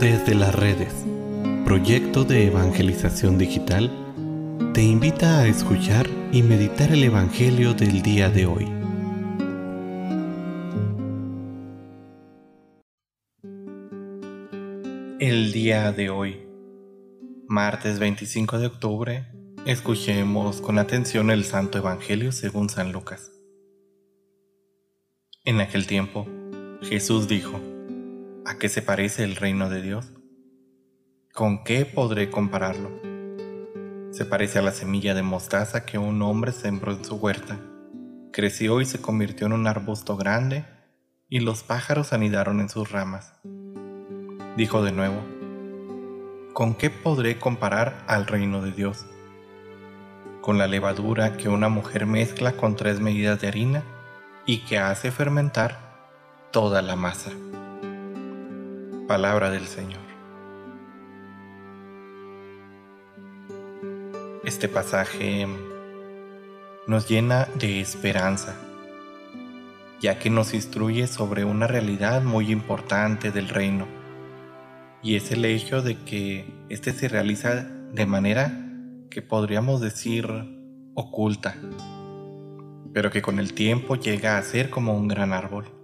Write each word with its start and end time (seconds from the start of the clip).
Desde 0.00 0.34
las 0.34 0.52
redes, 0.52 0.92
proyecto 1.64 2.24
de 2.24 2.48
evangelización 2.48 3.38
digital, 3.38 3.90
te 4.74 4.82
invita 4.82 5.38
a 5.38 5.46
escuchar 5.46 6.08
y 6.32 6.42
meditar 6.42 6.92
el 6.92 7.04
Evangelio 7.04 7.74
del 7.74 8.02
día 8.02 8.28
de 8.28 8.46
hoy. 8.46 8.64
El 15.20 15.52
día 15.52 15.92
de 15.92 16.10
hoy, 16.10 16.44
martes 17.46 18.00
25 18.00 18.58
de 18.58 18.66
octubre, 18.66 19.26
escuchemos 19.64 20.60
con 20.60 20.78
atención 20.78 21.30
el 21.30 21.44
Santo 21.44 21.78
Evangelio 21.78 22.32
según 22.32 22.68
San 22.68 22.90
Lucas. 22.90 23.30
En 25.44 25.60
aquel 25.60 25.86
tiempo, 25.86 26.26
Jesús 26.82 27.28
dijo, 27.28 27.60
¿A 28.46 28.58
qué 28.58 28.68
se 28.68 28.82
parece 28.82 29.24
el 29.24 29.36
reino 29.36 29.70
de 29.70 29.80
Dios? 29.80 30.12
¿Con 31.32 31.64
qué 31.64 31.86
podré 31.86 32.30
compararlo? 32.30 32.90
Se 34.10 34.26
parece 34.26 34.58
a 34.58 34.62
la 34.62 34.72
semilla 34.72 35.14
de 35.14 35.22
mostaza 35.22 35.86
que 35.86 35.96
un 35.96 36.20
hombre 36.20 36.52
sembró 36.52 36.92
en 36.92 37.02
su 37.02 37.14
huerta. 37.16 37.58
Creció 38.34 38.82
y 38.82 38.84
se 38.84 39.00
convirtió 39.00 39.46
en 39.46 39.54
un 39.54 39.66
arbusto 39.66 40.18
grande 40.18 40.66
y 41.26 41.40
los 41.40 41.62
pájaros 41.62 42.12
anidaron 42.12 42.60
en 42.60 42.68
sus 42.68 42.92
ramas. 42.92 43.32
Dijo 44.58 44.82
de 44.82 44.92
nuevo, 44.92 45.22
¿con 46.52 46.74
qué 46.74 46.90
podré 46.90 47.38
comparar 47.38 48.04
al 48.08 48.26
reino 48.26 48.60
de 48.60 48.72
Dios? 48.72 49.06
Con 50.42 50.58
la 50.58 50.66
levadura 50.66 51.38
que 51.38 51.48
una 51.48 51.70
mujer 51.70 52.04
mezcla 52.04 52.52
con 52.52 52.76
tres 52.76 53.00
medidas 53.00 53.40
de 53.40 53.48
harina 53.48 53.82
y 54.44 54.66
que 54.66 54.76
hace 54.76 55.10
fermentar 55.10 56.50
toda 56.52 56.82
la 56.82 56.94
masa. 56.94 57.30
Palabra 59.06 59.50
del 59.50 59.66
Señor. 59.66 60.00
Este 64.46 64.66
pasaje 64.66 65.46
nos 66.86 67.06
llena 67.06 67.46
de 67.58 67.82
esperanza, 67.82 68.56
ya 70.00 70.18
que 70.18 70.30
nos 70.30 70.54
instruye 70.54 71.06
sobre 71.06 71.44
una 71.44 71.66
realidad 71.66 72.22
muy 72.22 72.50
importante 72.50 73.30
del 73.30 73.50
reino, 73.50 73.86
y 75.02 75.16
es 75.16 75.30
el 75.32 75.44
hecho 75.44 75.82
de 75.82 75.98
que 75.98 76.64
éste 76.70 76.92
se 76.92 77.08
realiza 77.08 77.56
de 77.92 78.06
manera 78.06 78.52
que 79.10 79.20
podríamos 79.20 79.82
decir 79.82 80.26
oculta, 80.94 81.56
pero 82.94 83.10
que 83.10 83.20
con 83.20 83.38
el 83.38 83.52
tiempo 83.52 83.96
llega 83.96 84.38
a 84.38 84.42
ser 84.42 84.70
como 84.70 84.96
un 84.96 85.08
gran 85.08 85.34
árbol 85.34 85.83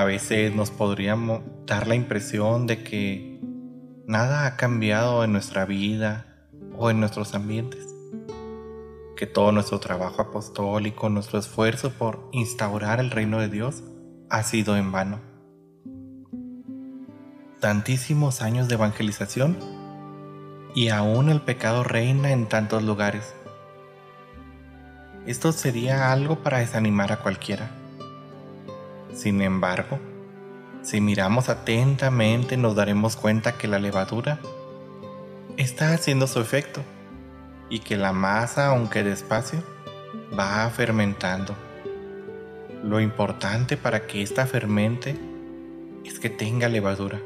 a 0.00 0.04
veces 0.04 0.54
nos 0.54 0.70
podríamos 0.70 1.40
dar 1.64 1.86
la 1.86 1.94
impresión 1.94 2.66
de 2.66 2.82
que 2.82 3.40
nada 4.06 4.46
ha 4.46 4.56
cambiado 4.56 5.24
en 5.24 5.32
nuestra 5.32 5.64
vida 5.64 6.26
o 6.76 6.90
en 6.90 7.00
nuestros 7.00 7.34
ambientes, 7.34 7.86
que 9.16 9.26
todo 9.26 9.52
nuestro 9.52 9.80
trabajo 9.80 10.20
apostólico, 10.20 11.08
nuestro 11.08 11.38
esfuerzo 11.38 11.92
por 11.92 12.28
instaurar 12.32 13.00
el 13.00 13.10
reino 13.10 13.40
de 13.40 13.48
Dios 13.48 13.84
ha 14.28 14.42
sido 14.42 14.76
en 14.76 14.92
vano. 14.92 15.18
Tantísimos 17.60 18.42
años 18.42 18.68
de 18.68 18.74
evangelización 18.74 19.56
y 20.74 20.90
aún 20.90 21.30
el 21.30 21.40
pecado 21.40 21.84
reina 21.84 22.32
en 22.32 22.50
tantos 22.50 22.82
lugares. 22.82 23.34
Esto 25.26 25.52
sería 25.52 26.12
algo 26.12 26.42
para 26.42 26.58
desanimar 26.58 27.12
a 27.12 27.20
cualquiera 27.20 27.70
sin 29.16 29.40
embargo, 29.40 29.98
si 30.82 31.00
miramos 31.00 31.48
atentamente 31.48 32.58
nos 32.58 32.76
daremos 32.76 33.16
cuenta 33.16 33.56
que 33.56 33.66
la 33.66 33.78
levadura 33.78 34.38
está 35.56 35.94
haciendo 35.94 36.26
su 36.26 36.38
efecto 36.38 36.82
y 37.70 37.78
que 37.78 37.96
la 37.96 38.12
masa, 38.12 38.66
aunque 38.66 39.02
despacio, 39.02 39.62
va 40.38 40.68
fermentando. 40.68 41.56
Lo 42.84 43.00
importante 43.00 43.78
para 43.78 44.06
que 44.06 44.20
ésta 44.20 44.46
fermente 44.46 45.18
es 46.04 46.20
que 46.20 46.28
tenga 46.28 46.68
levadura. 46.68 47.18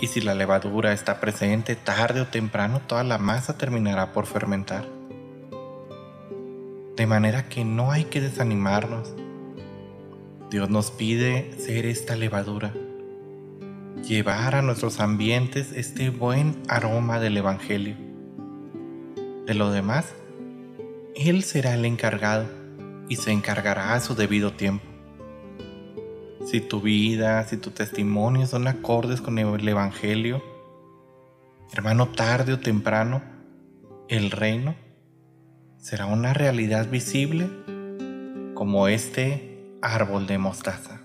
Y 0.00 0.08
si 0.08 0.20
la 0.20 0.34
levadura 0.34 0.92
está 0.92 1.20
presente 1.20 1.76
tarde 1.76 2.22
o 2.22 2.26
temprano, 2.26 2.80
toda 2.88 3.04
la 3.04 3.18
masa 3.18 3.56
terminará 3.56 4.12
por 4.12 4.26
fermentar. 4.26 4.84
De 6.96 7.06
manera 7.06 7.48
que 7.48 7.64
no 7.64 7.92
hay 7.92 8.04
que 8.04 8.20
desanimarnos 8.20 9.14
Dios 10.52 10.68
nos 10.68 10.90
pide 10.90 11.50
ser 11.56 11.86
esta 11.86 12.14
levadura, 12.14 12.74
llevar 14.06 14.54
a 14.54 14.60
nuestros 14.60 15.00
ambientes 15.00 15.72
este 15.74 16.10
buen 16.10 16.62
aroma 16.68 17.18
del 17.20 17.38
Evangelio. 17.38 17.96
De 19.46 19.54
lo 19.54 19.70
demás, 19.70 20.14
Él 21.16 21.42
será 21.42 21.72
el 21.72 21.86
encargado 21.86 22.44
y 23.08 23.16
se 23.16 23.32
encargará 23.32 23.94
a 23.94 24.00
su 24.00 24.14
debido 24.14 24.52
tiempo. 24.52 24.84
Si 26.44 26.60
tu 26.60 26.82
vida, 26.82 27.42
si 27.48 27.56
tu 27.56 27.70
testimonio 27.70 28.46
son 28.46 28.68
acordes 28.68 29.22
con 29.22 29.38
el 29.38 29.66
Evangelio, 29.66 30.44
hermano, 31.72 32.08
tarde 32.08 32.52
o 32.52 32.58
temprano, 32.58 33.22
el 34.06 34.30
reino 34.30 34.74
será 35.78 36.04
una 36.04 36.34
realidad 36.34 36.90
visible 36.90 37.48
como 38.52 38.88
este 38.88 39.51
árbol 39.82 40.26
de 40.26 40.38
mostaza. 40.38 41.01